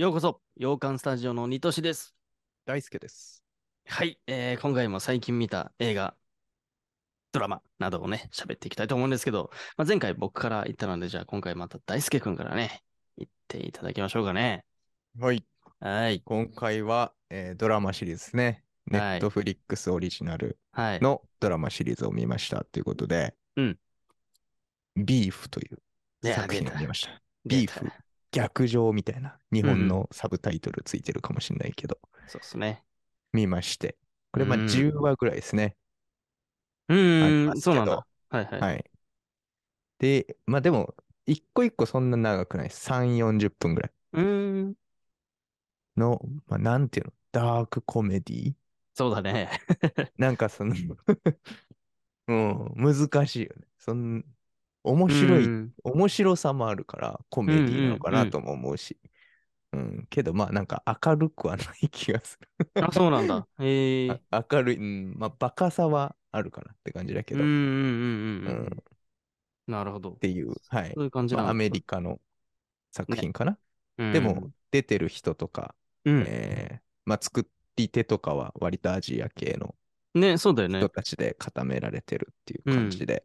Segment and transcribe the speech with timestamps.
[0.00, 2.14] ようこそ、洋館スタジオのニトシです。
[2.64, 3.44] 大輔です。
[3.86, 6.14] はい、えー今回も最近見た映画、
[7.32, 12.82] ドラマなどをね、喋っていきたいと思うんですけど、まあ、前回僕から言ったので、じゃあ今回また大輔くんからね、
[13.18, 14.64] 言っていただきましょうかね。
[15.18, 15.44] はい。
[15.80, 18.64] はい、今回は、えードラマシリーズですね。
[18.86, 21.00] ネはいットフリックスオリジナルはい。
[21.00, 23.78] のドラマシリーズを見ましたということで、うん
[24.96, 27.20] ビーフという作品を見ました。
[27.44, 27.92] ビーフ
[28.32, 32.84] 逆上みたいな日うんうん本のサブタイトルついてるかもしれないけど、そうですね。
[33.32, 33.96] 見まして。
[34.32, 35.76] これまあうん10話ぐらいですね。
[36.88, 38.06] うん、ますけどそうなんだ。
[38.28, 38.68] はいはい。
[38.68, 38.90] はい。
[39.98, 40.94] で、まあでも、
[41.26, 42.80] 一個一個そんな長くないです。
[42.80, 44.76] 3、40分ぐらいうーん、
[45.96, 48.54] の、まあなんていうの、ダークコメディ
[48.94, 49.50] そうだね。
[50.18, 50.74] なんかその
[52.28, 53.66] うん、難しいよね。
[53.78, 54.24] そん
[54.82, 58.98] 面白い、うん面白さもあるから、コメディなのかうんうんうんなとも思うし。
[59.72, 62.70] うん、けどまあなんか明るくはない気がする。
[62.82, 63.46] あ、そうなんだ。
[63.60, 64.20] へえ。
[64.30, 68.66] あ明るい、うん、まあバカさはあるかなって感じだけど、っうんうんうんうんうん。
[68.66, 68.84] うん
[69.66, 70.12] なるほど。
[70.12, 71.04] ていう、はいそう。
[71.04, 72.20] いう感じなまあアメリカの
[72.90, 73.56] 作品かな。
[73.98, 76.24] うんでも、出てる人とか、うん。
[76.26, 79.74] えーまあ作り手とかは割とアジア系の
[80.14, 80.78] ね、そうだよね。
[80.78, 83.24] 人たちで固められてるっていう感じで。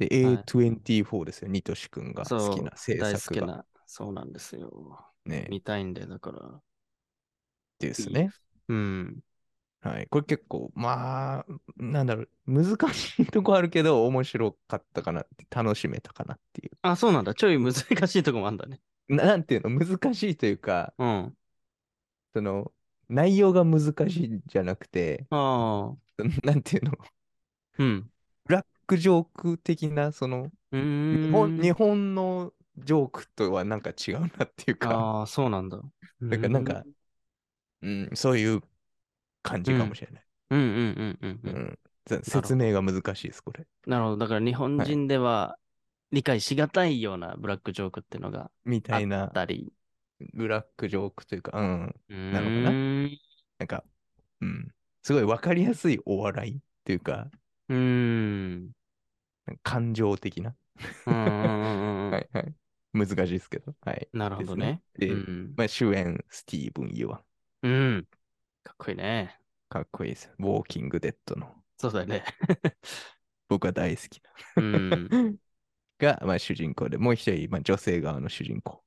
[0.00, 3.46] で、はい A24 ですよ、ニトシ君が好きな制大好作が。
[3.46, 3.66] きな。
[3.86, 4.70] そうなんですよ。
[5.26, 6.62] ね、見たいんで、だから。
[7.78, 8.30] ですね。
[8.68, 9.20] うん。
[9.82, 10.06] はい。
[10.08, 17.34] これ結構、まあ、なんだろう、難しいとこあるけど、面白かったかなって、楽しめたかなっていあ、そうなんだ。
[17.34, 18.80] ちょい難しいとこもあんだね。
[19.08, 19.14] う。
[19.16, 21.36] ななんていうの、難しいというか、うん。
[22.34, 22.72] その、
[23.08, 25.36] 内容が難しいんじゃなくて、あ
[25.96, 26.10] あ。
[26.44, 26.92] なんていうの、
[27.78, 28.09] うん。
[28.90, 31.22] クジョーク的な、その、うーん。
[31.22, 35.78] 日本日本のジョークとはなんか違うなっていうか、ああ、そうなんだ。
[36.22, 36.84] だからなんか、
[37.82, 38.62] うん、そういう
[39.42, 40.24] 感じかもしれない。
[40.50, 41.54] うんうんうんうんううん。
[41.54, 43.64] んぜ説明が難しいです、これ。
[43.86, 44.16] なるほど。
[44.16, 45.56] だから日本人では
[46.10, 49.72] 理解しがたいようなブラックジョークっていうのがみあったいなたり。
[50.34, 51.94] ブラックジョークというか、うん、
[52.32, 52.78] ななのかな
[53.58, 53.84] なんか、
[54.40, 54.68] うん、
[55.02, 57.30] すごいわかりやすいお笑いっていうか、
[57.68, 58.70] うーん。
[59.62, 60.54] 感情的な。
[61.04, 62.54] はいはい。
[62.92, 63.74] 難しいですけど。
[63.82, 64.08] はい。
[64.12, 64.82] なるほどね。
[64.98, 65.54] ですねで、うん。
[65.56, 67.22] まあ、主演、スティーブン・ユアン。
[67.62, 67.68] う
[67.98, 68.08] ん。
[68.62, 69.38] かっこいいね。
[69.68, 70.32] かっこいいです。
[70.38, 71.54] ウォーキング・デッドの。
[71.78, 72.24] そうだよね。
[73.48, 74.20] 僕は大好き
[74.56, 74.90] うん。
[74.90, 74.98] な。
[75.98, 78.82] が、まあ、主人公で、もう一人、まあ、女性側の主人公。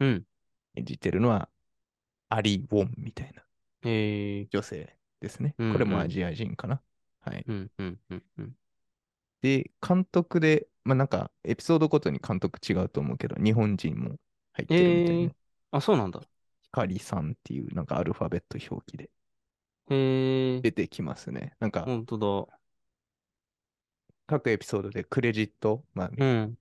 [0.00, 0.26] うん。
[0.74, 1.48] 演じてるのは、
[2.28, 3.42] アリ・ウォンみたいな。
[3.82, 5.54] 女性ですね。
[5.58, 6.80] うんこれもうんアジア人かな。
[7.20, 7.44] はい。
[7.46, 8.56] うんうんうんうん。
[9.42, 14.16] で、監督で、まあなんか、エピソードごとに監督違うと思うけど、日本人も
[14.52, 15.28] 入ってるみたいな。
[15.28, 15.34] えー
[15.70, 16.26] あ、そうなんだ。
[16.62, 19.10] ヒカリさんっていう、なんかアルファベット表記で
[19.90, 20.62] へえ。
[20.62, 21.54] 出てきますね。
[21.58, 22.58] なんか、ほんとだ。
[24.28, 26.58] 各エピソードでクレジット、まあ、うん。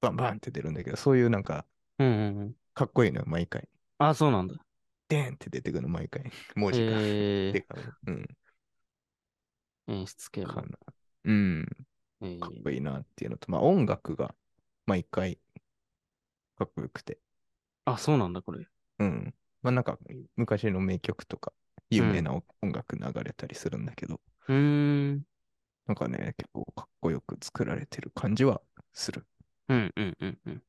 [0.00, 1.66] バンバンって出るんだけど、そういうなんか、
[1.98, 2.56] うんうんうん。
[2.74, 3.68] かっこいいのよ、毎回。
[3.98, 4.54] あ、そうなんだ。
[5.08, 6.30] デーンって出てくるの、毎回。
[6.56, 7.00] 文字が。
[7.00, 7.52] へえ。
[7.52, 7.94] でかい。
[8.06, 8.26] うん。
[9.88, 10.62] 演出系もか。
[10.62, 10.78] な。
[11.26, 11.66] うん。
[12.20, 14.34] えーかっこいいなっていうのと、まあ音楽が
[14.86, 15.38] 毎回
[16.56, 17.18] かっこよくて。
[17.84, 18.68] あ、そうなんだ、これ。
[18.98, 19.34] うん。
[19.62, 19.98] まあなんか
[20.36, 21.52] 昔の名曲とか
[21.90, 25.26] 有名な音楽流れたりするんだけど、うーん。
[25.86, 28.60] なんかね、結構かっこよく作られてる感じは
[28.92, 29.26] する。
[29.68, 30.62] うんうんうんうん。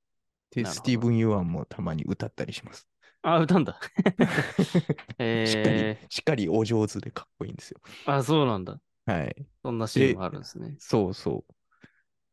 [0.51, 2.85] で、スティーブン・ユアンもたまに歌ったりします。
[3.21, 3.79] あ、歌うんだ。
[5.43, 7.79] しっかえり、しっかりお上手でかっこいいんですよ。
[8.05, 8.79] ー、あ、そうなんだ。
[9.07, 9.47] はい。
[9.63, 10.75] そんなシーンもあるんですね。
[10.79, 11.53] そうそう。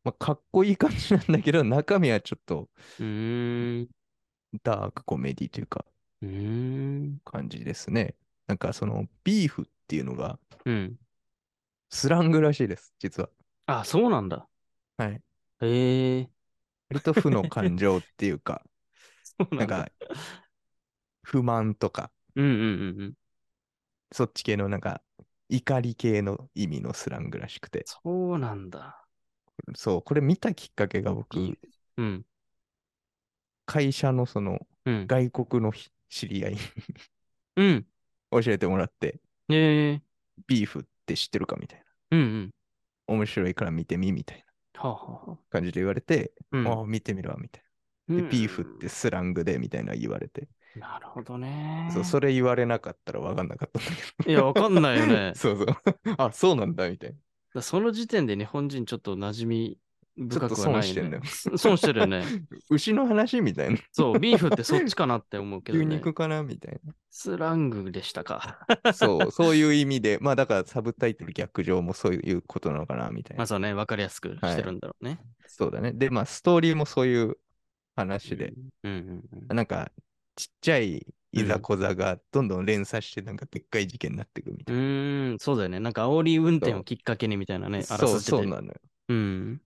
[0.03, 2.69] まあ、かっこいい感じなんだけど、中身はちょっと
[2.99, 3.89] うーん。
[4.63, 5.85] ダークコメディというか
[6.21, 7.21] うーん。
[7.23, 8.15] 感じですね。
[8.47, 10.97] なんかそのビーフっていうのがうん。
[11.89, 13.29] スラングらしいです、実は。
[13.67, 14.47] あ、そうなんだ。
[14.97, 15.21] はい。
[15.61, 16.29] へえ。
[16.89, 18.63] 割と負の感情っていうか、
[19.23, 19.77] そうなんんだ。
[19.77, 19.91] なか
[21.23, 23.13] 不満とか、うんうんうんうん。
[24.11, 25.01] そっち系のなんか
[25.49, 27.85] 怒り系の意味のスラングらしくて。
[27.85, 29.05] そうなんだ。
[29.75, 31.57] そう、これ見たきっかけが僕、
[31.97, 32.25] うん。
[33.65, 35.07] 会社のそのうん。
[35.07, 36.59] 外国のひ知り合いに
[37.55, 37.85] うん。
[38.31, 39.19] 教えてもらって、
[39.49, 39.55] へ
[39.93, 40.01] え。
[40.47, 41.85] ビーフって知ってるかみたいな。
[42.11, 42.51] うんうん。
[43.07, 44.45] 面白いから見てみみたいな
[45.49, 47.63] 感じで言われて、うんああ、見てみろみたい
[48.07, 48.15] な。
[48.17, 51.89] で、うんビーフってスラングでみたいな言われて、なるほどね。
[51.93, 54.29] そう、それ言われなかったら分かんなかったんだけど。。
[54.31, 55.67] いや、わかんないよね そうそう。
[56.17, 57.15] あ、そうなんだみたいな。
[57.55, 59.77] だその時点で日本人ちょっと馴染み
[60.17, 60.47] 深くはない、ね。
[60.47, 62.23] ちょっと損してんだよそ 損してるよね。
[62.69, 63.77] 牛の話みたいな。
[63.91, 65.85] そう、ビーフってそっちかなって思うけど、ね。
[65.85, 66.79] 牛肉かなみたい
[67.09, 68.65] スラングでしたか。
[68.83, 68.93] な。
[68.93, 73.39] そう、そういう意味で、まあだからサブタイトル逆上もそういうことなのかなみたいな。
[73.39, 75.19] まあそうね、わかりやすくしてるんだろうね。
[75.47, 75.91] そうだね。
[75.91, 77.37] で、まあストーリーもそういう
[77.95, 79.55] 話で、うんうんうん。
[79.55, 79.91] なんか
[80.35, 84.83] ちっちゃいいざこざがどんどん連鎖して、なんかでっかい事件になっていくみたういな。
[85.31, 85.79] ーん、そうだよね。
[85.79, 88.41] なんか煽り運転をきっかけにみたいなね、そう、すじで。
[88.41, 88.73] そうなのよ。
[89.09, 89.61] うん。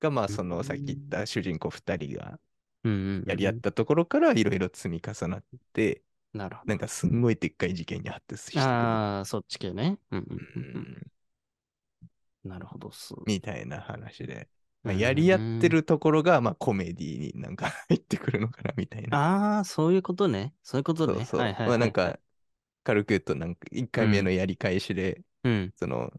[0.00, 2.40] が、まあそのさっき言った主人公2人が
[2.84, 3.26] うんうんうん。
[3.26, 5.44] やり合ったところからいろいろ積み重なっ
[5.74, 6.66] て、なるほど。
[6.66, 8.78] なんかすんごいでっかい事件に発展して。
[8.80, 9.98] ああ、そっち系ね。
[10.10, 11.12] うんうんううんうんん
[12.44, 13.14] なるほどっす。
[13.26, 14.48] みたいな話で。
[14.86, 19.18] まあ、うんやり合ってるところが、まあ、コメディになんか入ってくるのかなみたいな。
[19.56, 20.54] ああ、そういうことね。
[20.62, 21.14] そういうことね。
[21.16, 21.40] そうそう。
[21.40, 22.18] はいはいはいまあ、なんか、
[22.84, 25.72] 軽く言うと、なんか、1回目のやり返しで、うん。
[25.76, 26.12] その、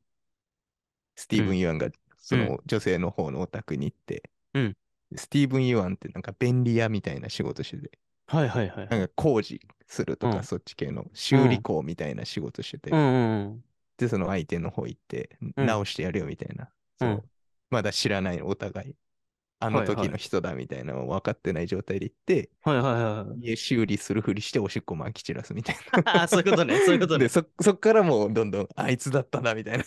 [1.15, 4.75] スティーブン・ユアンが、その女性の方のお宅に行って、うん
[5.15, 8.89] スティーブン・ユアンってなんか便利屋みたいな仕事してて、はいはいはいはい。
[8.89, 13.63] なんか工事するとか、うんそっち系の修理工みたいな仕事してて、うんうん
[13.97, 16.69] で、その相手の方行って、うん直してやるよみたいな。
[16.99, 17.23] そううん
[17.69, 18.95] まだ知らないお互い。
[19.59, 22.73] あの時の人だみたいなのを分かってない状態で行って、うん。
[22.75, 23.39] はいはいはい。
[23.49, 25.75] 家修理するふりしておしっこまき散らすみたい
[26.05, 26.79] ああ、そういうことね。
[26.81, 27.19] そういうことな。
[27.19, 27.29] ねで、。
[27.29, 29.85] そ、そっからもうどんどんあいつだったなみたいな。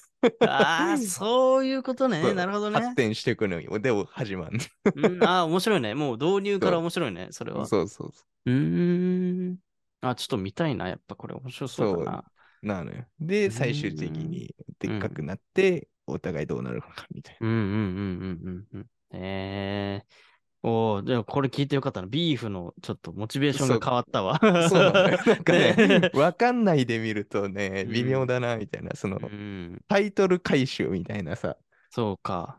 [0.49, 2.35] ああ、そういうことね。
[2.35, 2.97] なるほどね発。
[2.97, 3.79] 展していくのよ。
[3.79, 4.59] でも始まる。
[4.97, 5.95] うん、ああ、面白いね。
[5.95, 7.29] もう導入から面白いね。
[7.31, 7.65] それは。
[7.67, 9.57] そうそうそうーん。
[10.01, 10.89] あ、ちょっと見たいな。
[10.89, 12.25] やっぱこれ面白そうだな。
[12.63, 12.67] う。
[12.67, 13.05] なのよ。
[13.21, 18.87] で、うん最終的にでっかくなって、お互いどうなるのかみたいうんうんうんうんうんうん。
[19.13, 20.31] ええ
[20.63, 22.07] おお、じゃあこれ聞いてよかったな。
[22.07, 24.39] ビーフのちょっとモチベーションが変わったわ。
[24.43, 24.69] な。
[24.69, 25.19] そうなんだよ。
[25.27, 31.57] なんかねね、わかんないで見るとね、うん微妙だなみたいな、その、うん、タイトル回収みたいなさ、
[31.91, 32.59] そうか。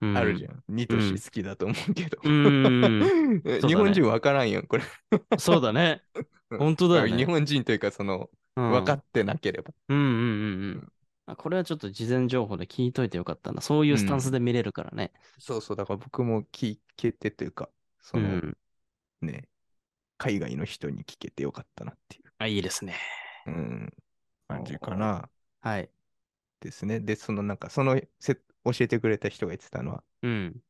[0.00, 0.62] うん、あるじゃん。
[0.68, 2.18] ニトシ好きだと思うけど。
[3.68, 4.82] 日本人わからんやん、これ。
[5.38, 6.02] そうだね。
[6.58, 9.72] 本当だよね日本人というか、その、うん、分かってなければ。
[9.88, 10.16] うんうんうんう
[10.78, 10.88] ん。
[11.26, 13.60] あこれはちょっと事前情報で聞いといてよかったな。
[13.60, 15.12] そういうスタンスで見れるからね。
[15.38, 17.68] そうそう、だから僕も聞けてというか、
[18.00, 18.56] その、うん。
[19.20, 19.48] ね、
[20.18, 22.96] 海外の人に聞けてよかったなっていあ、いいですね。
[23.46, 23.92] う、うん、
[24.48, 25.28] 感じかな。
[25.60, 25.90] はい。
[26.60, 27.00] ですね。
[27.00, 28.42] で、そのなんか、そのせ教
[28.80, 30.62] えてくれた人が言ってたのは、うん。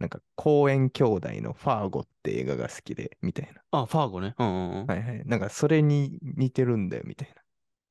[0.00, 3.62] なんか、公園兄弟のファーゴって映画が好きで、みたいな。
[3.72, 4.34] あ、ファーゴね。
[4.38, 4.86] うんうんうん。
[4.86, 5.24] はいはい。
[5.26, 7.34] なんか、それに似てるんだよ、みたい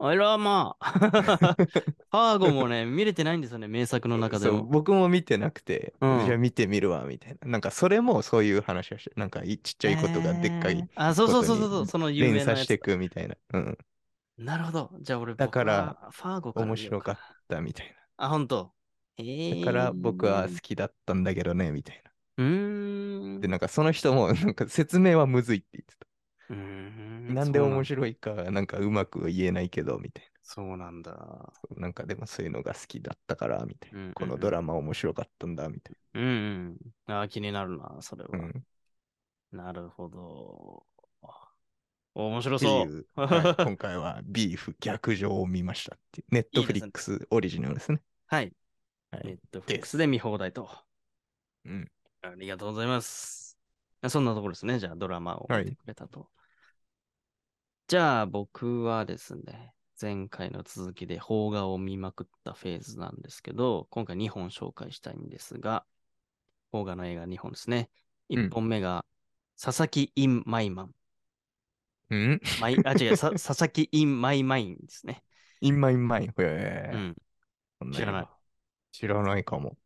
[0.01, 0.91] あらまあ。
[2.09, 4.29] ファーゴもね、見れてないんですよね、名作のな。
[4.29, 4.63] そう、中でも。
[4.63, 7.51] 僕も見てなくて、うんじゃあ見てみるわ、みたいな。
[7.51, 13.35] なんか、それもそういう話をして、なんか、いちっちゃいことがでっかいえーあ、そうそうそうそうそう、その有名なやつ連鎖していくみたいな。
[13.53, 13.77] うん。
[14.37, 14.91] なるほど。
[15.01, 17.17] じゃあ俺、だから僕はファーゴから見よう面白かっ
[17.49, 18.71] たみたいあ、本当。
[19.17, 19.65] えー、な。
[19.65, 22.11] だから、僕は好きだったんだけどね、みたいな。
[22.37, 23.41] うーん。
[23.41, 26.08] で、なんか、その人も、なんか、説明はむずいって言ってた。
[27.27, 31.53] なんで面い白いか、なんかうまく言えないけど、みたいそうなんだ。
[31.71, 31.81] な。
[31.81, 33.97] なんかでもそういうのが好きだったから、みたいな。
[33.97, 36.23] うんうんうんこのドラマ面白かったんだ、みたいうん
[37.07, 37.13] うん。
[37.13, 38.31] あー気になるな、それは。
[38.31, 38.37] な。
[38.39, 38.49] うん。
[38.49, 38.53] っ
[39.51, 40.85] なるほど。
[42.13, 42.67] 面白てそ。
[42.67, 46.27] いうう、はい 今回はビーフ逆上を見ましたっていう。
[46.31, 48.01] ネットフリックスオリジナルですね。
[48.27, 48.53] はい。
[49.11, 49.23] はい。
[49.23, 50.69] ネットフリックスで見放題と。
[51.65, 51.89] うん。
[52.21, 53.57] ありがとうございます。
[54.09, 54.79] そんなところですね。
[54.79, 56.29] じゃあ、ドラマを見てくれたと。
[57.89, 65.85] じゃあ、僕はですね、前回の続きで邦画を見まくったフェーズなんですけど、今回2本紹介したいんですが、
[66.71, 67.89] 邦画の映画2本ですね。
[68.29, 69.05] うん1本目が、
[69.59, 70.95] 佐々木イン・マイマン。
[72.11, 72.41] うん？
[72.61, 75.23] マイあ、違う、さ 佐々木イン・マイマインですね。
[75.61, 76.33] インマインマイン。
[76.91, 77.15] うん。
[77.79, 78.27] そん知らない。
[78.91, 79.77] 知らないかも。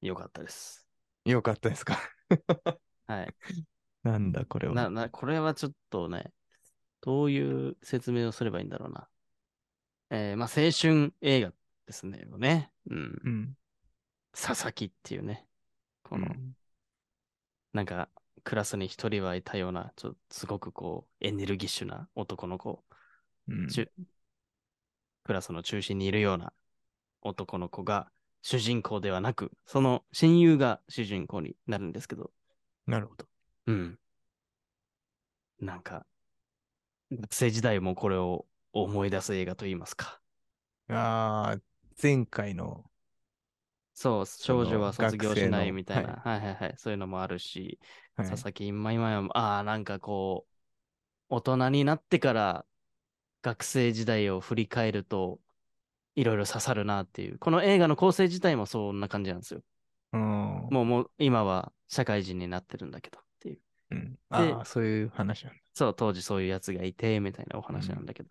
[0.00, 0.86] よかったです。
[1.24, 1.98] よかったですか？
[3.06, 3.34] はい。
[4.06, 4.74] なんだこれは。
[4.74, 6.32] な、な、これはちょっとね、
[7.00, 9.08] どういう説明をすればいいんだろうな。
[10.10, 11.52] えーまあ、青春映画
[11.86, 12.24] ですね。
[12.38, 12.70] ね。
[12.88, 13.20] うん。
[13.24, 13.54] うん。
[14.32, 15.46] 佐々木っていうね。
[16.02, 16.56] この、うん
[17.72, 18.08] なんか、
[18.42, 22.82] クラスに一人はいたような、ちょっとすごくこう、エネルギッシュな男の子、
[23.48, 23.68] うん
[25.24, 26.52] クラスの中心にいるような
[27.20, 28.10] 男の子が
[28.40, 32.30] 主人公ではなく、その親友が主人公になるんですけど、
[32.86, 33.26] なるほど。
[33.66, 33.98] うん。
[35.60, 36.06] なんか、
[37.10, 40.20] 学生時代もこれを思い出す映画といいますか。
[40.88, 41.60] ああ、
[42.02, 42.90] 前回の、
[43.94, 47.78] そう、少女は卒業しないみたいな、はい、はいはいそういうのもあるし、
[48.16, 50.52] はい佐々木今今も、ああ、なんかこう、
[51.30, 52.66] 大人になってから
[53.42, 55.40] 学生時代を振り返ると、
[56.16, 57.38] いろいろ刺さるなっていう。
[57.38, 59.62] この映画の構成自体もそんな感じなんですよ。
[60.12, 60.20] うん。
[60.70, 63.25] もう、もう今は社会人になってるんだけど。
[64.36, 65.60] ああ、そういう話なんだ。
[65.74, 68.28] そう、当時そういうやつがいて、みたいなお話なんだけど。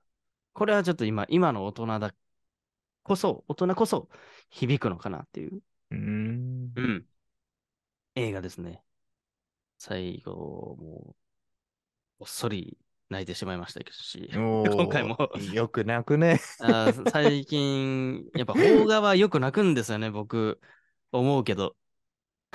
[0.53, 2.13] これはちょっと今、今の大人だ
[3.03, 4.09] こそ、大人こそ
[4.49, 5.61] 響くのかなっていう。
[5.91, 6.71] うーん。
[6.75, 7.05] うん。
[8.15, 8.83] 映画ですね。
[9.77, 11.15] 最後、もう、
[12.19, 12.77] こっそり
[13.09, 14.29] 泣いてしまいましたし。
[14.33, 15.17] 今回も
[15.53, 16.39] よく泣くね。
[16.59, 20.59] あー最近、やっぱ邦画はよく泣くんですよね、僕。
[21.11, 21.75] 思うけど。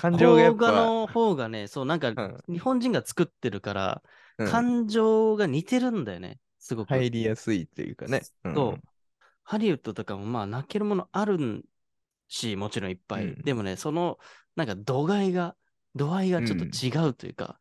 [0.00, 4.02] 感情がやっ邦画ぱ、の方がね、そう、なんか、うん日本人が作ってるから、
[4.38, 6.88] うん感情が似てるんだよね、すごく。
[6.88, 8.18] 入りやすいっていうかね。
[8.48, 8.82] んそう。
[9.44, 11.64] ハリウッドとかもまあ泣けるものあるん
[12.28, 13.24] し、もちろんいっぱい。
[13.24, 14.18] うんでもね、その、
[14.56, 15.56] なんか度合いが、
[15.94, 17.58] 度合いがちょっと違うというか、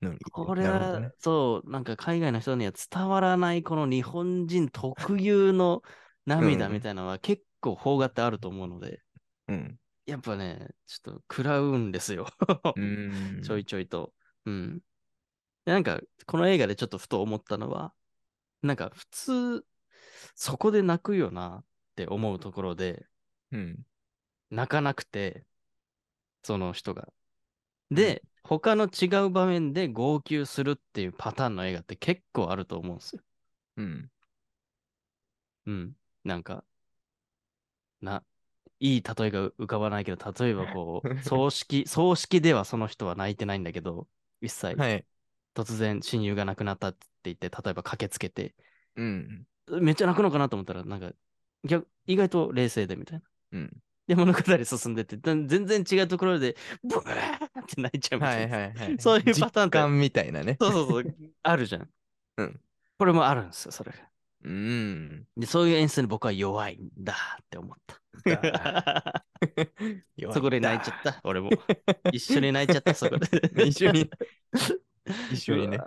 [0.00, 1.10] なるこれは、ね。
[1.18, 5.82] そう、なんか海外の人には伝わらないこの日本人特有の
[6.26, 9.00] 涙うんみたいなのは結構邦画ってあると思うので、
[9.48, 9.78] うん。
[10.08, 12.26] やっぱね、ちょっと食らうんですよ。
[13.44, 14.14] ちょいちょいと。
[14.46, 14.78] うん。
[15.66, 17.94] でなんか、この映画でちょっとふと思ったのは、
[18.62, 19.66] なんか普通、
[20.34, 23.06] そこで泣くよなって思うところで、
[23.52, 23.86] うん。
[24.50, 25.44] 泣かなくて、
[26.42, 27.12] その人が。
[27.90, 33.22] で、他の違う場面で号泣するっていうパターンの映画って結構あると思うんですよ。
[33.76, 34.10] うん。
[35.66, 35.96] うん。
[36.24, 36.64] なんか、
[38.00, 38.24] な、
[38.80, 44.08] いい例えが浮かばないけど、例えばこう、 葬式、葬式ではその人は泣いてないんだけど、
[44.40, 45.04] 一切、はい。
[45.54, 48.54] 突然親友が亡くなったって言って、例えば駆けつけて、
[48.96, 49.46] うん。
[49.80, 51.12] めっちゃ泣くのかなと思ったら、なんか、
[51.64, 53.24] 逆意外と冷静でみたいな。
[53.52, 53.82] うん。
[54.06, 58.56] で、物語進んでって、だ全然違うところで、ブワーって泣いちゃうみたはいいな。
[58.56, 58.96] はいはい。
[59.00, 60.56] そういうパターン実感みたいなね。
[60.60, 61.90] そうそうそう、あるじゃん。
[62.36, 62.60] うん。
[62.98, 63.98] これもあるんですよ、それが。
[64.44, 65.26] うん。
[65.36, 67.98] で、そういう演出に僕は弱いんだって思った。
[70.32, 71.50] そこで泣いちゃった、俺も。
[72.12, 73.28] 一緒に泣いちゃった、そこで。
[73.66, 74.10] 一緒に。
[75.32, 75.78] 一緒にね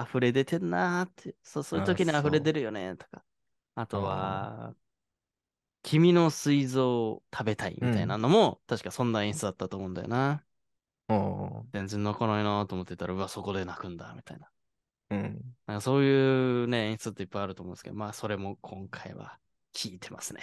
[0.00, 1.36] 溢れ出てんなーって。
[1.42, 3.22] そう、そういう時にあ溢れ出るよね、とか。
[3.74, 4.74] あとは、
[5.82, 10.42] 君の膵臓を食べたいみたいなのも、確かそんな演出だったと思うんだよな。
[11.72, 14.50] 全然泣かないなと思ってたら、うわ、そこで泣くんだ、みたいな。
[15.10, 15.56] うん。
[15.66, 19.38] なんかそういうね、演出っていっぱいあると思うんですけど、まあ、それも今回は
[19.72, 20.40] 効いてますね。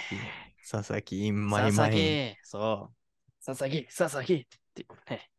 [0.69, 2.35] 佐々木インマイ佐々マイン。
[2.35, 3.45] 木、そう。
[3.45, 5.29] 佐々木、佐々木っていうね、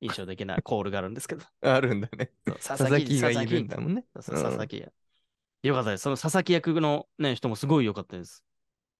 [0.00, 1.44] 印象的なコールがあるんですけど。
[1.62, 2.30] あるんだね。
[2.44, 4.04] 佐佐々木がいるんだもんね。
[4.14, 4.88] 佐々木や。
[5.62, 6.02] よかったです。
[6.02, 8.44] その佐々木役の、ね、人もすごい良かったです。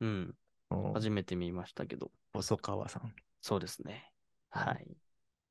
[0.00, 0.34] うん。
[0.70, 0.92] うん。
[0.94, 2.10] 初めて見ましたけど。
[2.32, 3.14] 細川さん。
[3.40, 4.10] そうですね。
[4.50, 4.86] はい。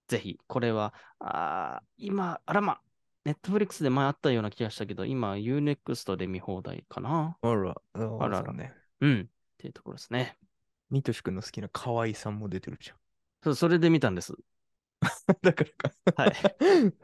[0.08, 2.80] ぜひ、これは、あー今、あらま、
[3.28, 7.36] ネットフリックスで前あったような気がしたけど、今、UNEXT で見放題かな。
[7.42, 8.74] あら、あららそうね。
[9.02, 9.22] うん。
[9.24, 9.26] っ
[9.58, 10.38] ていうところですね。
[10.90, 12.94] ミトシ君の好きな河合さんも出てるじ
[13.44, 14.32] そうそれで見たんです。
[15.02, 15.38] ゃん。
[15.42, 16.24] だからか。
[16.24, 16.34] はい。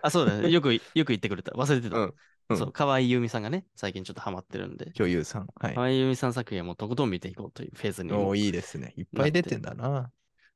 [0.01, 0.48] あ、そうだね。
[0.50, 1.51] よく、よく言ってくれた。
[1.51, 1.98] 忘れてた。
[1.98, 2.13] うん
[2.50, 5.48] うんそう、河合由美さんがね、最近ちょっとハマってるんで、女優さん。
[5.56, 5.74] はい。
[5.75, 8.13] 河合由美さん作品はもうとことん見ていこうというフェーズに。
[8.13, 8.94] おーいいですね。
[8.96, 10.10] いっぱい出てんだな。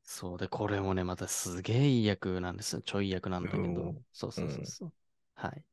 [0.03, 2.81] そうで、これもね、またすげえいい役なんですよ。
[2.81, 3.95] ちょい役なんだけおどー。
[4.13, 4.93] そうそうそうそう。
[5.37, 5.63] はい。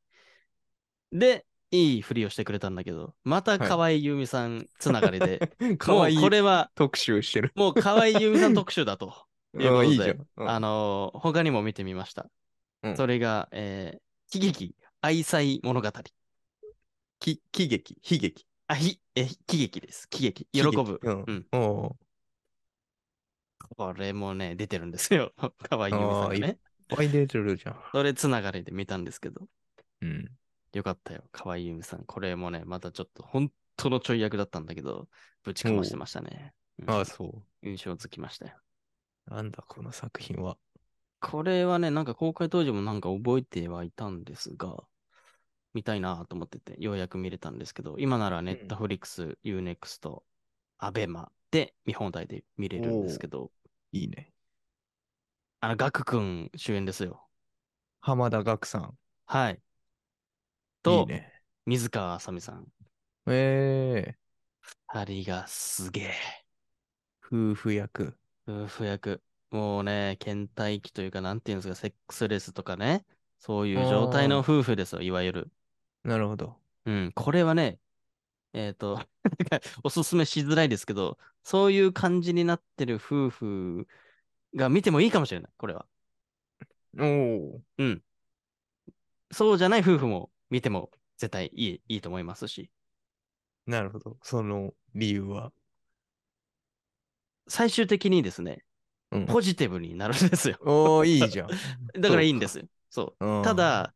[1.12, 5.40] で、いいふりをしてくれたんだけど、また河合由美さんつながりで、
[5.78, 7.52] 河合もうこれは、特集してる。
[7.56, 9.26] もう河合由美さん特集だと。
[9.58, 10.10] いうことであいい。
[10.10, 12.28] うんあのー他にも見てみました。
[12.82, 15.90] うんそれが、えー、喜劇愛妻物語。
[17.20, 18.46] き喜劇、悲劇？
[18.66, 20.08] あ、ひ、え、喜劇です。
[20.08, 20.48] 喜劇。
[20.52, 21.00] 喜ぶ。
[21.02, 21.46] うんうん。
[23.76, 25.32] これもね、出てるんですよ。
[25.68, 26.58] 河合由美さんね。
[26.90, 27.76] いっぱい出てるじゃん。
[27.92, 29.42] それつながりで見たんですけど、
[30.02, 30.30] うん。
[30.72, 31.22] よかったよ。
[31.32, 32.04] 河合由美さん。
[32.04, 35.08] これもね、またちょっと本当のちょい役だったんだけど、
[35.42, 36.52] ぶちかましてましたね。
[36.78, 38.56] うんああ、そ印象づきましたよ。
[39.28, 39.34] う。
[39.34, 40.56] なんだ、この作品は。
[41.20, 44.84] これはね、なんか公開当時もなんか覚えてはいたんですが、
[45.72, 50.22] 見たいなと思ってて、ようやく見れたんですけど、今ならネットフリックス、UNEXT、
[50.78, 53.50] アベマで見放題で見れるんですけど、
[53.92, 54.33] いいね。
[55.64, 57.26] あの、ガクくん主演ですよ。
[58.02, 58.98] 浜田岳さん。
[59.24, 59.54] はい。
[59.54, 59.56] い
[60.82, 61.32] と、いね。
[61.64, 62.66] 水川あさみさん。
[63.26, 64.16] ええ
[64.92, 66.12] 二人がすげえ。
[67.24, 68.14] 夫婦役。
[68.46, 69.22] 夫婦役。
[69.50, 73.06] もうね、倦怠期というか、なんていうんですか、セックスレスとかね、
[73.38, 75.50] そういう状態の夫婦ですよ、いわゆる。
[76.02, 76.58] なるほど。
[76.84, 77.78] うん、これはね、
[78.52, 78.96] えっ、と、
[79.50, 83.88] なんかおすすめしづらいですけど、そういう感じになってる夫婦
[84.56, 85.86] が見てもいいかもしれない、これは。
[86.98, 87.62] おお。
[87.78, 88.02] うん。
[89.32, 92.70] そうじゃない夫婦も見ても絶対いいいいと思いますし。
[93.66, 94.16] なるほど。
[94.22, 95.52] その理由は？
[97.48, 98.64] 最終的にですね、
[99.10, 100.56] うんポジティブになるんですよ。
[100.60, 101.48] おー、いいじゃん。
[102.00, 102.64] だからいいんですよ。
[102.90, 103.26] そう。
[103.26, 103.94] うんた、だ、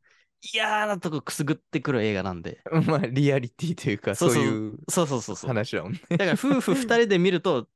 [0.55, 2.61] 嫌なとこくすぐってくる映画なんで。
[2.87, 5.49] まあ、リアリティというか、そそういうそうそうそうそう。
[5.49, 5.99] だ話だもんね。
[6.17, 7.69] から夫婦二人で見ると、す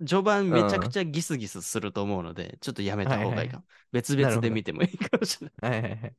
[0.00, 3.64] 序盤めちゃくちゃギスギスすると思うので、ちょっとやめた方がいいかも。
[3.92, 5.70] 別々で見てもいいかもしれない。
[5.70, 6.16] はいはいはい。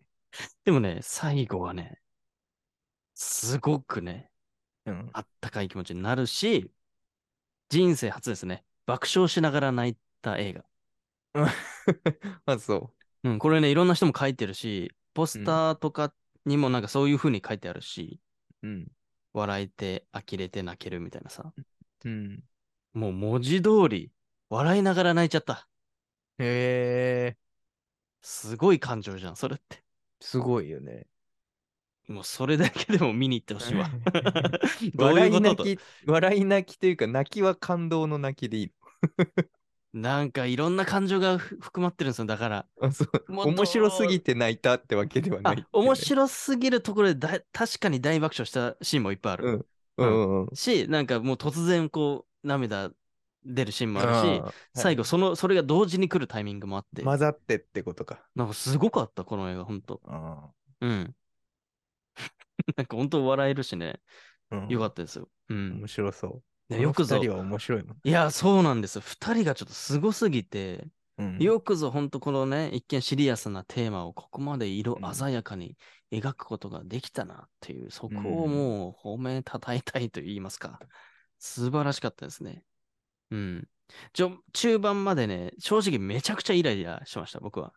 [0.65, 1.99] でもね、最後はね、
[3.15, 4.31] すごくね、
[4.85, 5.09] うん。
[5.13, 6.71] あったかい気持ちになるし、
[7.69, 8.63] 人生初ですね。
[8.85, 10.65] 爆笑しながら泣いた映画。
[12.45, 16.13] あ、そうん、これね、いろんな人も書いてるし、ポスターとか
[16.45, 18.19] にもなんかそういう風に書いてあるし、
[18.63, 18.67] う。
[18.67, 18.91] うん。
[19.33, 21.53] 笑えて、呆れて泣けるみたいなさ。
[22.05, 22.43] うん。
[22.93, 24.12] もう文字通り、
[24.50, 25.67] 笑いながら泣いちゃった。
[26.39, 27.38] へえ、
[28.22, 29.84] すごい感情じゃん、それって。
[30.22, 31.08] すごいよね。
[32.08, 33.89] もうそれだけでも見に行ってほしいわ。
[34.96, 38.72] 笑い泣き、笑い泣きというか、泣きは感動の泣きでいい
[39.93, 42.25] なんかいろんな感情がふ含まってるんですよ。
[42.25, 42.65] だから。
[43.27, 49.43] 面白すぎて泣いたってわけではなあい、面白すぎるところでだ確かに大爆笑したシーンもいっぱいある。
[49.46, 49.65] うん。
[49.98, 50.55] うんうん。
[50.55, 52.91] し、なんかもう突然こう涙
[53.43, 58.19] 出るシーンもあるし、あー最後その、それが同時に来るタイミングもあって、混ざってってことか。
[58.36, 60.01] なんかすごかった、この映画、ほんと。
[60.05, 60.50] あ
[60.81, 61.15] うん。
[62.77, 65.29] なんか本当笑えるしね、ーうんよかったですよ。
[65.50, 65.79] うん。
[65.79, 66.27] 面白そ
[66.69, 66.74] う。
[66.74, 68.01] ねよくぞこの二人は面白いもん。
[68.03, 69.01] いや、そうなんですよ。
[69.01, 70.86] 二人がちょっとすごすぎて、
[71.17, 75.77] うんよくぞ本当このね、一見シリアスなテーマをここまで色うん鮮やかに
[76.12, 80.79] 描くことができたなっていう、そこうんをもう褒めたたえたいと言いますか。
[81.39, 82.63] 素晴らしかったですね。
[83.31, 83.67] うん。
[84.13, 87.74] ちょ、中盤までね、正直めちゃくちゃイライラしました、僕は。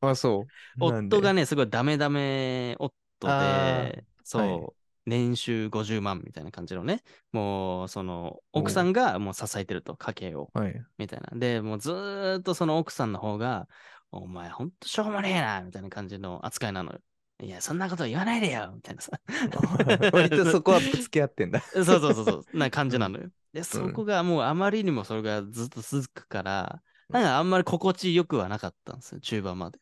[0.00, 0.52] あ、そう。
[0.80, 10.52] 夫がね、すごいダメダメ夫あで、そう、はい年収50万みたいな感じのね、もう、その、お奥さんがもう支えてると、家計を。
[10.54, 10.84] はい。
[10.96, 11.36] みたいな。
[11.36, 13.68] で、もうずーっとその奥さんの方が、
[14.12, 17.00] お前ほんとしょうもねえな、みたいな感じの扱いなのよ。
[17.42, 19.10] いや、そんなこと言わないでよ、みたいなさ。
[20.12, 21.60] 割とそこはぶつけ合ってんだ。
[21.74, 23.30] そうそうそうそう、な感じなのよ。
[23.52, 29.78] で、そこがもうあまりにもそれがずっと続くから、なんかあんまり心地よくはなかったんですよ、中盤まで。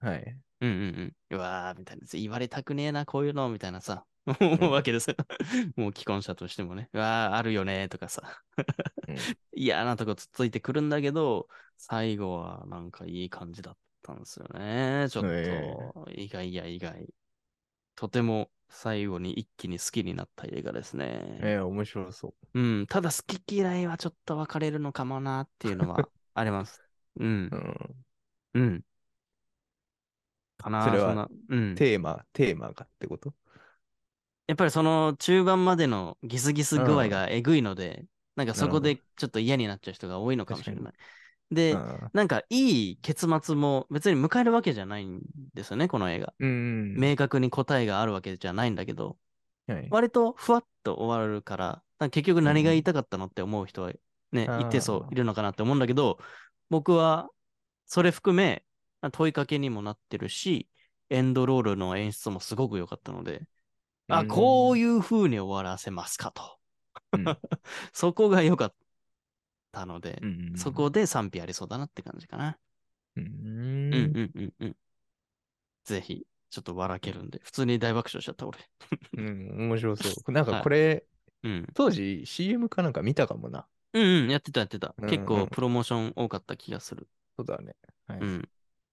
[0.00, 0.36] はい。
[0.60, 1.36] うんうんうん。
[1.36, 2.06] うわー、みたいな。
[2.12, 4.04] 言われたくねえな、こういうの、みたいなさ。
[4.40, 5.16] 思うわけですよ。
[5.76, 6.88] もう既婚者としてもね。
[6.92, 8.42] うわー、あるよね、とかさ。
[9.08, 9.16] うん
[9.54, 15.06] 嫌なとこつっついてくるんだけど、最後はなんかいい感じだったんですよね。
[15.10, 17.12] ちょっえと、意外や意外。
[17.96, 21.44] とても最後に一気に好きになった映画ですね。
[21.44, 26.82] ええ、面白そうん、ただ好き嫌いはちょっと分かれるのかもなっていうのはあります。
[27.16, 27.56] うんう。
[28.54, 28.62] う、ん。
[28.62, 28.84] うん。
[30.58, 31.74] かなそれはうん。
[31.74, 33.32] テーマ、テーマがってこと？
[34.46, 38.04] やっぱりその中盤までのギスギス具合がえぐいので、
[38.36, 40.94] なんかそこでちょっと嫌になっちゃう人が多いのかもしれない。
[41.52, 42.10] で、うん。
[42.12, 45.20] なんかいい結末も別に迎えるわけじゃないん
[45.54, 46.32] ですよね、この映画。
[46.38, 46.96] うん。
[46.96, 49.16] 明確に答えがあるわけじゃないんだけど、
[49.66, 49.88] はい。
[49.90, 53.92] 割とふわっと終わるから、か結局何が言いたかったのって思う人は
[54.32, 56.18] ね、一定数いるのかなって思うんだけど、
[56.70, 57.28] 僕は
[57.86, 58.64] それ含め
[59.12, 60.68] 問いかけにもなってるし、
[61.10, 63.42] エンドロールの演出もすごく良かったので、
[64.08, 64.28] あ、うん。
[64.28, 66.42] こういう風に終わらせますかと。
[67.12, 67.24] うん。
[67.92, 68.74] そこが良かっ
[69.72, 72.58] たので、うんそこで賛否ありそうだなって感じかな。
[73.16, 74.76] うんうんうんうんうん。
[75.84, 78.58] ぜひ、ちょっと笑けるんで、普通に大爆笑しちゃった俺。
[79.16, 80.30] うん、面白そう。
[80.32, 81.04] なんかこれ、
[81.42, 81.66] うん。
[81.74, 83.66] 当時 CM かなんか見たかもな。
[83.94, 84.94] うんうん、やってたやってた。
[84.96, 87.08] うんうん結構プロモーション多かった気がする。
[87.36, 87.74] そうだね。
[88.06, 88.20] はい。
[88.20, 88.48] うん。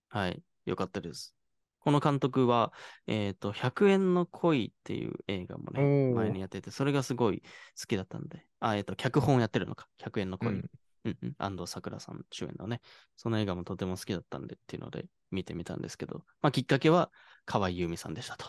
[0.09, 0.43] はい。
[0.65, 1.35] よかったです。
[1.79, 2.73] この監督は、
[3.07, 7.41] えっ、と、100円の恋っていう映画もね、前にやってて、それがすごい
[7.79, 9.87] 好きだったんで、あ、えっ、と、脚本やってるのか。
[9.99, 10.49] 100円の恋。
[10.49, 10.69] うん
[11.05, 12.81] うんうん、安藤サクラさん主演のね、
[13.15, 17.09] その映画もとても好きだったんでっていうので見てみたんですけど、まあきっかけは
[17.45, 18.45] 河合優美さんでしたと。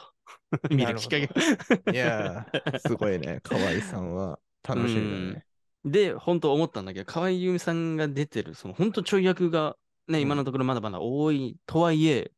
[0.71, 1.93] 見るきっかけが。
[1.93, 3.40] いやー、 すごいね。
[3.43, 5.47] 河合さんは楽しみだね。
[5.85, 9.77] で、本当思ったんだけど、河合優美さんが出てる、その本当ちょい役が
[10.09, 12.33] ね、うん今のところまだまだ多いとはいえ、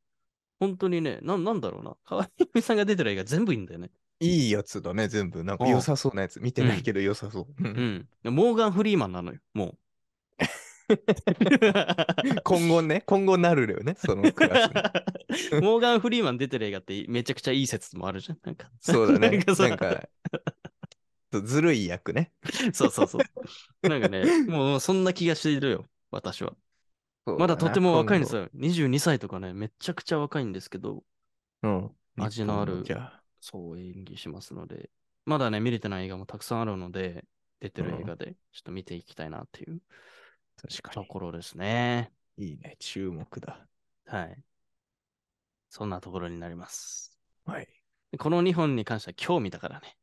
[0.63, 3.91] 本当にね、ななんだろうな、河合優美さんが出てる映画全部いいんだよね。
[4.21, 5.43] いいやつだね、全部。
[5.43, 6.39] なんかうん良さそうなやつ。
[6.39, 7.47] 見てないけど良さそう。
[7.65, 8.35] ううんん。
[8.35, 9.79] モーガン・フリーマンなのよ、もう。
[12.45, 15.61] 今後ね、今後なるよね、そのクラスに。
[15.67, 18.39] モーガン・フリーマン出てる映画ってめちゃくちゃいい説もあるじゃん。
[18.45, 19.31] なんかそうだね。
[19.31, 20.09] なんかさなんか、
[21.45, 22.33] ずるい役ね。
[22.73, 23.89] そうそうそう。
[23.89, 26.55] なんかね、もうそんな気がしているよ、私は。
[27.25, 28.43] まだとても若いんですよ。
[28.43, 28.49] よ。
[28.55, 31.05] 22歳とかね、めちゃくちゃ若いんですけど、
[31.63, 31.91] うん。
[32.17, 32.85] 味のある
[33.41, 34.91] そう演技しますので、
[35.25, 37.25] まだね、見れてない映画もたくさんあるので、
[37.61, 39.81] 出てる映画で、ちょっと見ていきたいなっていう
[40.93, 42.13] ところですね。
[42.37, 42.49] に。
[42.49, 42.77] いいね。
[42.81, 43.67] 注目だ。
[44.07, 44.43] はい。
[45.69, 47.17] そんなところになります。
[47.45, 47.69] はい。
[48.19, 49.97] この2本に関しては今日見たからね。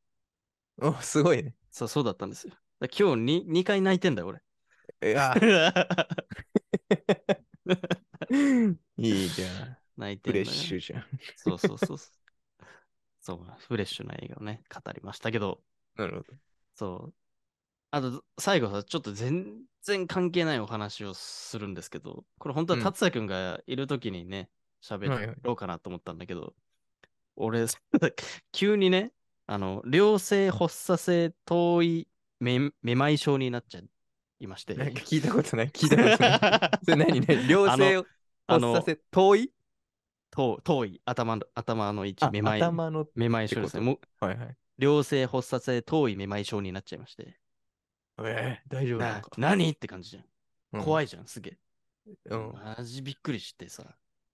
[0.82, 1.54] お、すごいね。
[1.70, 2.54] そう、そうだったんですよ。
[2.80, 4.42] だ今日に2回泣いてんだよ、俺。
[5.12, 5.36] いや、
[8.98, 9.78] いいじゃん。
[9.98, 11.06] 泣いてフレッシュじゃん。
[11.36, 12.20] そうそうそうそう。
[13.22, 15.62] そう、フレッシュな映画をね、語りましたけど、
[15.96, 16.34] なるほど。
[16.76, 17.14] そう。
[17.92, 24.50] あと、最後さ、ちょっと全然関係ないお話をするんですけど、これ本当はうん達也くんがいるときにね、
[24.82, 26.54] 喋、ろうかなと思ったんだけど、
[27.36, 27.66] 俺、
[28.52, 29.12] 急にね、
[29.48, 32.08] あの、良性発作性遠い
[32.40, 33.82] めめまい症になっちゃ
[34.40, 34.74] いまして。
[34.76, 35.70] なんか聞いたことない。
[35.72, 36.80] 聞いたことない。
[36.84, 37.48] それ何何？
[37.48, 38.06] 両性を
[38.48, 39.54] あの発させ、遠い？
[40.32, 42.62] 遠遠い頭の頭の位置、あめまい。
[42.62, 43.08] 頭の。
[43.16, 43.82] めまい症ですね。
[43.82, 44.58] もうはいはい。
[44.78, 47.38] 良性発作性遠いめまい症になっちゃいまして。
[48.22, 49.22] えー、大丈夫な。
[49.38, 49.70] 何？
[49.70, 50.84] って感じじゃん。
[50.84, 51.06] 怖い。
[51.06, 51.58] いじゃん、すげえ。
[52.26, 52.54] うん。
[52.54, 53.84] マジびっくりしてさ、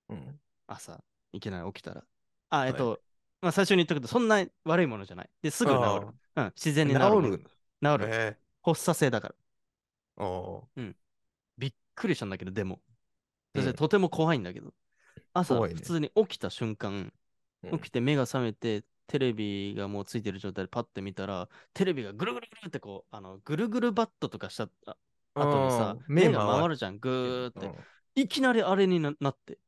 [0.10, 0.40] うん。
[0.68, 2.04] 朝、いきなり起きたら。
[2.50, 3.00] あ、えっと、
[3.42, 5.30] まあ最初に言っとくと、そんな悪いものじゃない。
[5.42, 6.08] で、すぐ治ある。
[6.36, 7.30] うん、自然治に治るもの。
[7.30, 7.40] る。
[7.40, 8.08] 治る。
[8.10, 9.36] え発作性だから。
[10.18, 10.68] ー、お
[11.58, 12.82] びっくりしたんだけど、でも。
[13.54, 14.74] うんとても怖いんだけど。
[15.34, 24.98] 朝、ね普通に起きた瞬間、ー起きて目が覚めて、テレビがもうついてる状態でパッて見たら、テレビがぐるぐるぐるってこう、あの、ぐるぐるバットとかしたあ
[25.36, 27.68] 後にさ目が回回るじゃん、ぐーって。
[27.68, 27.76] うん
[28.18, 29.60] いきなりあれにななって、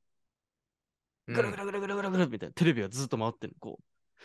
[1.28, 3.80] うんぐるぐるぐるぐるぐるぐるみたいな、テレビがずっと回ってんの、こ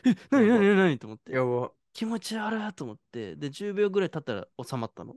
[0.04, 0.08] う。
[0.08, 1.72] え、なになになにと思ってや、ば。
[1.92, 5.16] 気持ち悪いと思って、で、10秒ぐらい経ったら収まったの。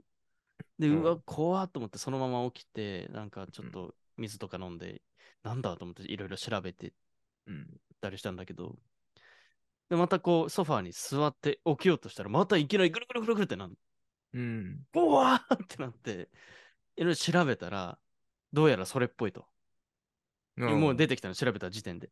[0.78, 5.02] で、うんうわ、怖っと思って、そのまま起きて、なんかちょっと水とか飲んで、
[5.42, 6.92] なんだと思って、いろいろ調べて
[7.46, 7.80] うん。
[8.00, 8.76] たりしたんだけど、
[9.88, 13.76] で、またこう、ソファーに座って起きようとしたら、またいきなりぐるぐるぐるぐるってなる
[14.32, 14.86] うん。
[14.94, 15.06] の。
[15.08, 16.28] うわーってなって、
[16.96, 17.98] いろいろ調べたら、
[18.52, 19.46] どうやらそれっぽいと。
[20.58, 22.10] もう出てきたの、調べた時点で。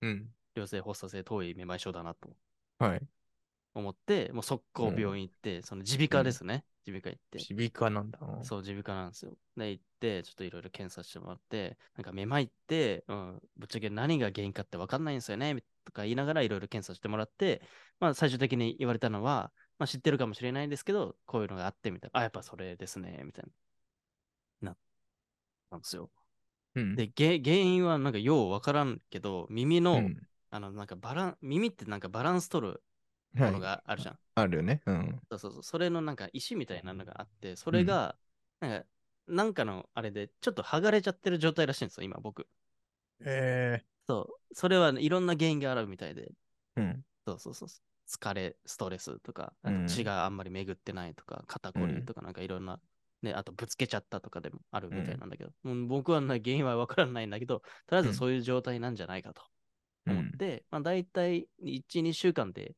[0.00, 0.32] うん。
[0.56, 2.36] 良性発作性遠いめまい症だなと
[2.78, 3.08] はい。
[3.78, 6.64] 思って、もう速攻病院行って、その耳鼻科ですね。
[6.86, 7.54] 耳鼻科行って。
[7.54, 8.18] 耳鼻科なんだ。
[8.42, 9.36] そう、耳鼻科なんですよ。
[9.56, 17.62] で、行って、ちょっといろいろ検査してもらって、なんかめまいって、うん、ぶっちゃけ何が原因かって分かんないんですよね、とか言いながらいろいろ検査してもらって、
[18.00, 23.44] まあ最終的に言われたのは、まあ知ってるかもしれないんですけど、こういうのがあってみたいな、あ、やっぱそれですね、みたい
[24.60, 24.70] な。
[24.70, 24.76] なっ
[25.70, 26.10] たんですよ。
[26.76, 26.94] うん。
[26.94, 30.16] で、げ原因はなんかよう分からんけど、耳の、うん
[30.50, 32.82] あの、なんかバラン、耳ってなんかバランス取る
[33.38, 34.18] ものがあるじゃん。
[34.34, 34.82] あるよね。
[34.86, 35.18] うん。
[35.30, 35.62] そうそうそう。
[35.62, 38.16] それのなんか石みたいなのがあって、それが、
[38.60, 38.86] なんか、
[39.28, 42.46] なんかのあれで、ちょっと剥がれちゃってる状態らしいんですよ、今僕。
[43.24, 44.54] えそう。
[44.54, 46.32] それは、ね、いろんな原因があるみたいで、
[46.76, 46.80] え。
[46.80, 47.04] うん。
[47.26, 47.68] そうそうそう。
[48.08, 49.52] 疲れ、ストレスとか、
[49.88, 52.80] 血があんまり巡ってないとか、肩こりとか、なんかいろんな、
[53.22, 59.42] ね、あとぶつけちゃったとかでもあるみたいなんだけど、うん僕は、ね、原因はわからないんだけど、とりあえずそういう状態なんじゃないかと
[60.06, 62.76] 思って、まあ大体1、2週間で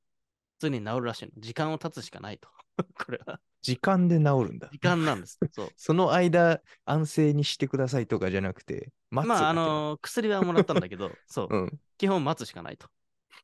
[0.58, 1.32] 普通に治るらしいの。
[1.38, 2.48] 時間を経つしかないと。
[3.04, 3.40] これは。
[3.62, 4.78] 時間で治るんだ時。
[4.80, 5.38] 間なんです。
[5.52, 5.74] そう。
[5.76, 9.28] その間、安静にしてくださいとかじゃなくて、待つ。
[9.28, 11.80] まあ、あのー薬はもらったんだけど、 そう、うん。
[11.98, 12.88] 基本待つしかないと。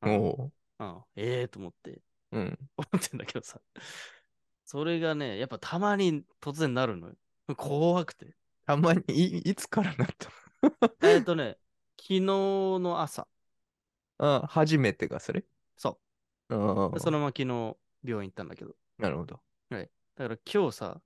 [0.02, 2.00] うんおうん、ええと思って、
[2.32, 2.38] う。
[2.38, 2.58] うん。
[2.76, 3.60] 思ってんだけどさ。
[4.64, 7.14] それがね、やっぱたまに突然なるのよ。
[7.56, 8.36] 怖くて。
[8.66, 10.30] たまに、いいつからなった
[11.02, 11.58] えっとね、
[12.00, 13.28] 昨日の朝、
[14.18, 15.44] あ、初めてがそれ？
[15.76, 15.98] そあう。
[16.48, 18.74] そのまま昨日病院行ったんだけど。
[18.98, 19.40] なるほど。
[19.70, 21.00] だから今日さ、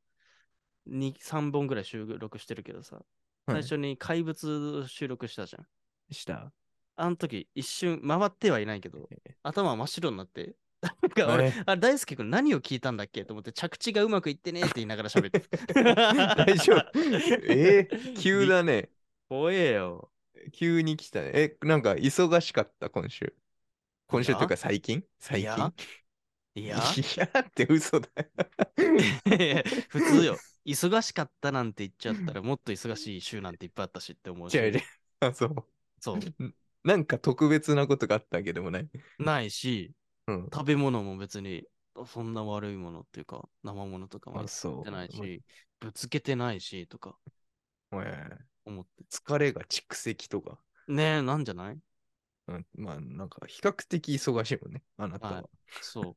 [0.90, 3.00] 2、3本ぐらい収録してるけどさ、
[3.46, 5.66] 最初に怪物収録したじゃん。
[6.12, 6.52] した？
[6.96, 13.24] あの時一瞬回ってはいないけど、え頭真っ白になって、なんか俺、えあれ大輔君何を聞いたんだっけ？
[13.24, 15.42] と思って着地がうまくいってねえって言いながら喋って。
[15.72, 16.90] 大丈夫？
[17.48, 18.90] えー急だね。
[19.30, 20.10] 怖えよ。
[20.52, 21.30] 急に来たね。
[21.34, 23.34] え、なんか忙しかった、今週？
[24.08, 25.04] 今週っていうか最近？
[25.18, 25.74] 最いや近
[26.54, 28.28] いや、 いやって嘘だよ。
[29.88, 30.42] 普通よ。
[30.64, 34.58] 忙しかったなんて言っちゃったらもっと忙しい週なんていっぱいあったしって思うし。
[34.58, 34.82] 違う違う。
[35.20, 35.54] あ、そう。
[36.00, 36.28] そう。
[36.84, 38.88] なんか特別なことがあったわけでもない。
[39.18, 39.94] ないし、
[40.26, 40.50] うん。
[40.54, 41.64] 食べ物も別に
[42.06, 44.44] そんな悪いものっていうか、生ものとかもあ。
[44.44, 44.46] っ
[44.84, 45.44] てないし、
[45.80, 47.18] ぶつけてないしとか
[47.92, 49.04] えー思って。
[49.10, 50.58] 疲れが蓄積とか。
[50.88, 51.78] ねえ、なんじゃない
[52.48, 55.32] うん、まあ、なんか比較的忙しいもんね、あなたは。
[55.34, 55.44] はい
[55.82, 56.14] そう。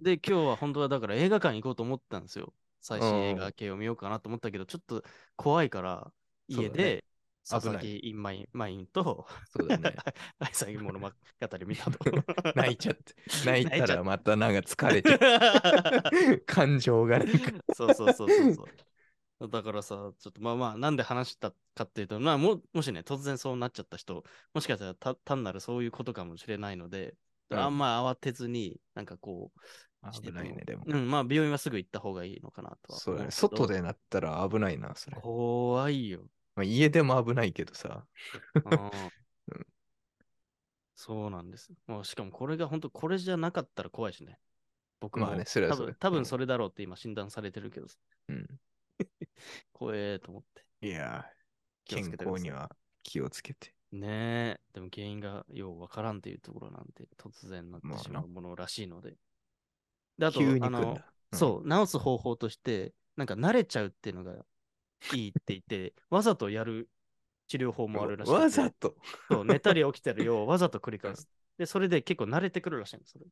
[0.00, 2.52] で、今日は本当はだから映画館行こうと思ったんですよ。
[2.80, 5.02] 最新映画系を見ようかなと思ったけど、ちょっと
[5.36, 6.12] 怖いから、
[6.48, 7.04] 家で
[7.48, 9.96] 佐々木インマインマインと、そうだね。
[10.52, 11.10] 最近物語
[11.66, 11.98] 見たと。
[12.54, 13.14] 泣いちゃって。
[13.46, 16.40] 泣いたらまたなんか疲れちゃう。
[16.46, 17.52] 感情がなんか。
[17.74, 18.66] そうそうそうそうそう。
[19.48, 27.14] だからさ、ちょっとまあまあ、なんで話したかっていうと、まあももしね、突然そうなっちゃった人、もしかしたらた単なるそういうことかもしれないので、
[27.50, 29.60] うんあんま慌てずに、なんかこう、
[30.22, 30.84] 危ないね、でも。
[30.86, 33.30] うん、まあ病院はすぐ行った方がいいのかなとはそうだね。
[33.30, 35.16] 外でなったら危ないな、それ。
[35.20, 36.26] 怖いよ。
[36.56, 38.06] まあ、家でも危ないけどさ。
[40.96, 41.70] そうなんです。
[41.86, 44.38] もうしかもこれが本当これじゃなかったら怖いしね。
[45.00, 47.86] 僕も、まあねそれは多そうだ分多分うんそれだろうって今診断されてるけど、
[48.28, 48.46] うん。
[49.72, 50.86] 怖えと思って。
[50.86, 51.24] いや
[51.84, 52.70] 健康には
[53.02, 53.74] 気をつけて。
[53.92, 59.16] ねえ、でも原因がようわからんっていうところなんで、突然なってしまうものらしいので。
[60.18, 60.94] で、あと、あの。
[60.94, 64.34] うんそう、治す方法として、なんか慣れちゃうっていうのが
[65.12, 66.88] いいって言って、わざとやる
[67.48, 68.32] 治療法もあるらしい。
[68.32, 68.94] わざと？
[69.28, 71.28] そう寝たり起きたりをわざと繰り返す。
[71.58, 73.14] で、それで結構慣れてくるらしいんです。
[73.14, 73.24] それ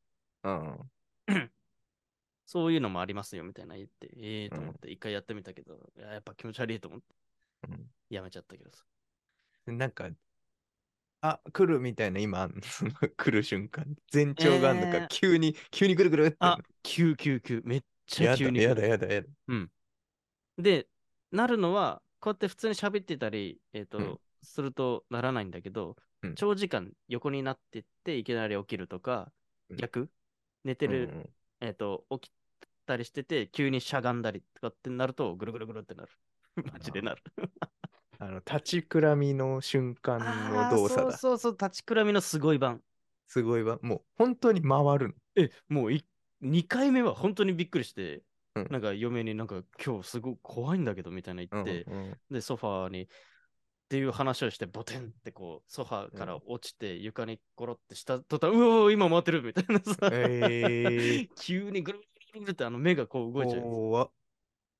[0.42, 0.90] うん。
[2.46, 7.07] そういうのもありますよみたいな言って、ええと思って、一回やってみたけど、いややっぱ気持ち悪いと思って、
[7.68, 7.87] うん。
[8.11, 8.85] やめちゃったけどさ。
[9.66, 10.11] なんか、
[11.20, 12.48] あ、来るみたいな、今
[13.16, 15.09] 来る瞬間、前兆があんのか、えー。
[15.09, 16.37] 急に、急にぐるぐるって。
[16.40, 18.61] あ、急急急、めっちゃ急に。
[18.61, 19.28] やだ、やだ、やだ。
[20.59, 20.88] で、
[21.31, 24.20] なるのは、こうやって普通に喋ってたり、えっ、と、うん。
[24.42, 26.35] するとならないんだけど、うん。
[26.35, 29.33] 長時間横になってって、いきなり起きるとか、
[29.70, 29.76] うん。
[29.76, 30.11] 逆、
[30.64, 31.31] 寝てる、うんうん
[31.62, 32.33] えっ、と、起き
[32.87, 36.11] たりしてて、急にしゃがんだりとかってなると、ぐるぐるぐるってなる。
[36.72, 37.22] マジでなる。
[38.18, 41.12] あの、立ちくらみの瞬間の動作だ。
[41.12, 42.83] そうそうそう、立ちくらみのすごい版。
[43.29, 43.79] すごいわ。
[43.81, 45.14] もう、本当に回るの。
[45.37, 46.05] え、もうい
[46.42, 48.22] 2回目は本当にびっくりして、
[48.55, 53.09] うんなんか嫁になんか今日すごい怖いんだけどみたいな言って、うんうんで、ソファーに
[53.92, 63.61] っていう話をして、ボテンってこう、ソファーから落ちて、床にゴロってした途端、うおー、今回ってるみたいなさ、え 急にぐるぐるぐるってあの目がこう動いちゃう。
[63.61, 64.11] 怖っ。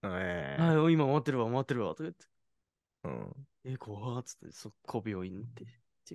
[0.05, 2.25] えーはい、今回ってるわ、回ってるわ、とか言って。
[3.05, 3.47] うん。
[3.65, 5.67] え、怖っつって、速攻病院って。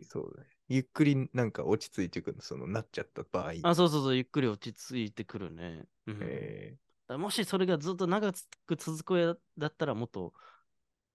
[0.02, 0.50] そうだね。
[0.68, 3.54] ゆっくりなんか落ち着いてくるの、その、なっちゃった場合。
[3.62, 5.86] あ、そうそうそう、ゆっくり落ち着いてくるね。
[6.08, 8.34] うんえだからもしそれがずっと長
[8.66, 10.34] く続くやだったらもっと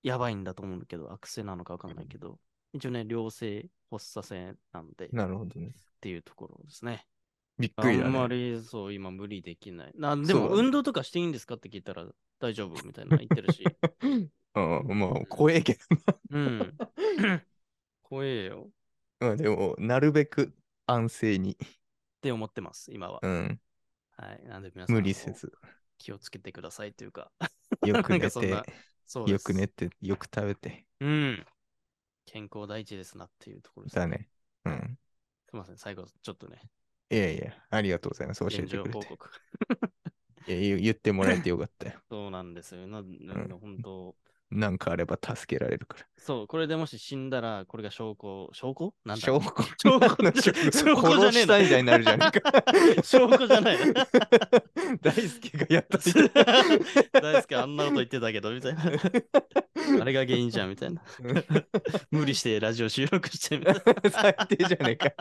[0.02, 2.38] やばいんだと思うんだけど、悪性なのかわかんないけど、
[2.72, 5.68] 一応ね、良性発作性なんで、ーなるほどね。
[5.68, 7.06] っていうところですね。
[7.58, 8.10] びっあくりだね。
[8.10, 9.92] んまりそう、今無理できない。
[9.96, 12.06] なでも、運動とかしていいんですかって聞いたら
[12.40, 13.64] 大丈夫みたいな言ってるし。
[14.54, 15.78] うん、まあ、怖えけ
[16.30, 16.76] うん。
[18.02, 18.70] 怖えよ
[19.20, 19.30] ど。
[19.30, 20.54] うん、 でも、なるべく
[20.86, 21.52] 安静に。
[21.52, 21.56] っ
[22.20, 23.20] て思ってます、今は。
[23.22, 23.60] うん、
[24.16, 24.44] はい。
[24.44, 25.52] なんで皆さん無理せず。
[25.98, 27.30] 気をつけてくださいというか。
[27.86, 28.62] よく寝て、
[29.06, 30.84] そうよく寝て、よく食べて。
[31.00, 31.46] うん。
[32.24, 34.28] 健康第一ですなっていうところですだね。
[34.64, 34.98] うん。
[35.48, 36.62] すみません、最後、ちょっとね、
[37.10, 38.40] いやいや、ありがとうございます。
[38.40, 38.90] 教えてくれて。
[38.90, 39.30] 報告。
[40.46, 42.00] いや言言ってもらえてよかったよ。
[42.08, 42.86] そうなんですよ。
[42.86, 44.16] ななんか本当、
[44.52, 46.06] なんかあれば助けられるから。
[46.18, 48.94] そう、これでもし死んだら、これが証拠、証拠？
[49.04, 49.22] なんだ？
[49.24, 49.50] 証拠？
[49.82, 50.22] 証拠？
[50.22, 52.64] の証 証拠じゃねえみたいになるじゃねえか。
[53.02, 53.78] 証拠じゃない。
[55.00, 58.82] 大輔がやったみたい大好きあんなこと言ってたけど、みたいな。
[60.00, 61.02] あれが原因じゃん、みたいな。
[62.10, 63.82] 無理してラジオ収録してみたいな。
[64.10, 65.12] 最低じゃねえか。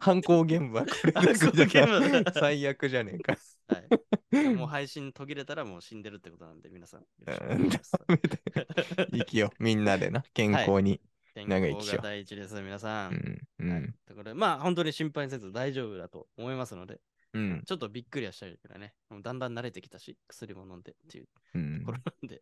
[0.00, 0.84] 犯行現場
[1.14, 3.36] 犯行現場だ最悪じゃねえか。
[3.68, 7.00] はい、 もう配信途切れたらもう死んでるってことなんで、皆さん。
[7.00, 9.62] よろしくお願いします ダメだよ 生きよう。
[9.62, 10.22] みんなでな。
[10.34, 11.00] 健康に。
[11.34, 13.10] 健長生きしよう第一です、皆さ。
[13.12, 13.68] うんん。
[13.68, 13.92] うはいん。
[14.06, 17.00] ところでまあ、本当に心配せず大丈夫だと思いますので、
[17.32, 17.62] うん。
[17.66, 22.38] ちょっとびっくりはしたけどね、もうだんだん慣れてきたし、薬も飲んでっていううんところなんで、っ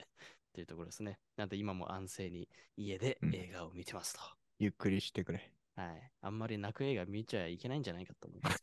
[0.52, 1.18] ていうところですね。
[1.36, 4.20] なんで今も安静に家でうん映画を見てますと。
[4.58, 5.52] ゆっくりしてくれ。
[5.74, 6.12] はい。
[6.20, 8.62] あんまり泣く映画見ちゃいけないんじゃないかと思います。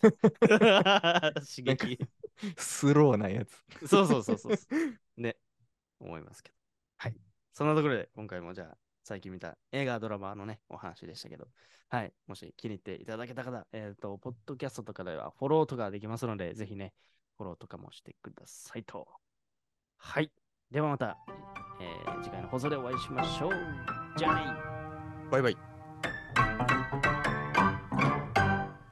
[1.58, 2.00] 刺激。
[2.58, 3.88] スローなやつ。
[3.88, 4.54] そうそうそうそう。
[5.18, 5.38] ね。
[6.00, 6.58] 思いますけど。
[6.98, 7.16] はい。
[7.54, 11.48] そんなところで、今回もじゃあ、最近見た映画、ドラマのね、お話でしたけど、
[11.90, 12.14] はい。
[12.28, 16.94] もし気に入っていただけた方、えっ、と、ポッドキャストとかではフォローとかできますので、ぜひね、
[17.38, 19.08] フォローとかもしてくださいと。
[19.98, 20.32] はい。
[20.72, 21.18] ではまた、
[21.82, 23.52] えー次回の放送でお会いしましょう。
[24.18, 24.42] じゃあね
[25.32, 25.69] バイバイ。